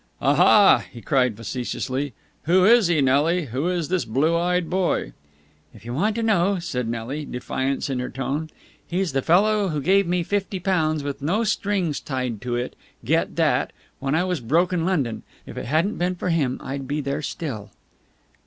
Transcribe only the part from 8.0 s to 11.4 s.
tone, "he's the fellow who gave me fifty pounds, with